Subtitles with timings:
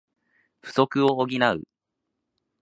[0.61, 1.63] 不足を補う